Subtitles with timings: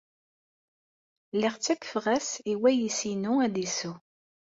[1.35, 3.95] Lliɣ ttakfeɣ-as i wayis-inu ad isew.